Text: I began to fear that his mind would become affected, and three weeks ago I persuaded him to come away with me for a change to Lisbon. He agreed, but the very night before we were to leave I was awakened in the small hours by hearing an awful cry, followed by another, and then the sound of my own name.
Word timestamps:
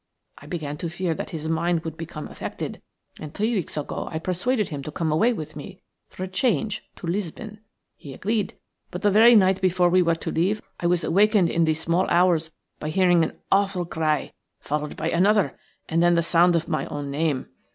I 0.39 0.47
began 0.47 0.77
to 0.77 0.89
fear 0.89 1.13
that 1.13 1.29
his 1.29 1.47
mind 1.47 1.83
would 1.83 1.95
become 1.95 2.27
affected, 2.27 2.81
and 3.19 3.31
three 3.35 3.53
weeks 3.53 3.77
ago 3.77 4.07
I 4.11 4.17
persuaded 4.17 4.69
him 4.69 4.81
to 4.81 4.91
come 4.91 5.11
away 5.11 5.31
with 5.31 5.55
me 5.55 5.83
for 6.09 6.23
a 6.23 6.27
change 6.27 6.83
to 6.95 7.05
Lisbon. 7.05 7.59
He 7.97 8.11
agreed, 8.15 8.57
but 8.89 9.03
the 9.03 9.11
very 9.11 9.35
night 9.35 9.61
before 9.61 9.89
we 9.89 10.01
were 10.01 10.15
to 10.15 10.31
leave 10.31 10.59
I 10.79 10.87
was 10.87 11.03
awakened 11.03 11.51
in 11.51 11.65
the 11.65 11.75
small 11.75 12.07
hours 12.09 12.51
by 12.79 12.89
hearing 12.89 13.23
an 13.23 13.37
awful 13.51 13.85
cry, 13.85 14.33
followed 14.59 14.97
by 14.97 15.11
another, 15.11 15.55
and 15.87 16.01
then 16.01 16.15
the 16.15 16.23
sound 16.23 16.55
of 16.55 16.67
my 16.67 16.87
own 16.87 17.11
name. 17.11 17.49